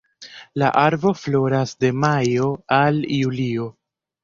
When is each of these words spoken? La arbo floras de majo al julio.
La 0.61 0.69
arbo 0.83 1.11
floras 1.25 1.75
de 1.85 1.93
majo 2.05 2.51
al 2.81 3.01
julio. 3.21 3.71